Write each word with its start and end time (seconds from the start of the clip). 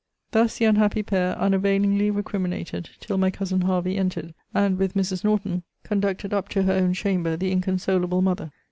Thus 0.31 0.57
the 0.57 0.65
unhappy 0.65 1.03
pair 1.03 1.37
unavailingly 1.37 2.09
recriminated, 2.09 2.89
till 2.99 3.19
my 3.19 3.29
cousin 3.29 3.61
Hervey 3.61 3.97
entered, 3.97 4.33
and, 4.51 4.79
with 4.79 4.95
Mrs. 4.95 5.23
Norton, 5.23 5.61
conducted 5.83 6.33
up 6.33 6.49
to 6.49 6.63
her 6.63 6.73
own 6.73 6.93
chamber 6.95 7.37
the 7.37 7.51
inconsolable 7.51 8.23
mother. 8.23 8.49